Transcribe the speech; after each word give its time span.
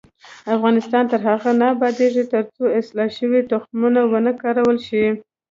افغانستان 0.55 1.03
تر 1.11 1.19
هغو 1.27 1.51
نه 1.59 1.65
ابادیږي، 1.75 2.23
ترڅو 2.33 2.63
اصلاح 2.79 3.09
شوي 3.17 3.39
تخمونه 3.51 4.01
ونه 4.11 4.31
کارول 4.41 4.77
شي. 4.87 5.05